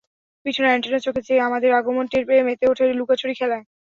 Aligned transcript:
পিঠের 0.45 0.65
অ্যান্টেনা-চোখে 0.65 1.21
চেয়ে, 1.27 1.45
আমাদের 1.47 1.71
আগমন 1.73 2.05
টের 2.11 2.23
পেয়ে, 2.27 2.45
মেতে 2.47 2.65
ওঠে 2.71 2.85
লুকোচুরি 2.99 3.33
খেলায়। 3.39 3.63